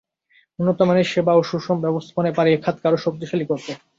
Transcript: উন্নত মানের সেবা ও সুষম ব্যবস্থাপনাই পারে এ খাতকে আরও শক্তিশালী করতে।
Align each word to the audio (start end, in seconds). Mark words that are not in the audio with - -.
উন্নত 0.59 0.79
মানের 0.87 1.07
সেবা 1.11 1.33
ও 1.35 1.49
সুষম 1.49 1.77
ব্যবস্থাপনাই 1.81 2.35
পারে 2.37 2.49
এ 2.51 2.63
খাতকে 2.63 2.85
আরও 2.87 3.03
শক্তিশালী 3.05 3.45
করতে। 3.47 3.71